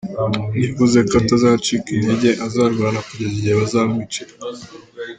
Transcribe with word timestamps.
Yavuze 0.63 0.97
ko 1.09 1.13
atazacika 1.21 1.87
intege, 1.95 2.29
azarwana 2.45 2.99
kugeza 3.07 3.33
igihe 3.37 3.53
bazamwicira. 3.61 4.31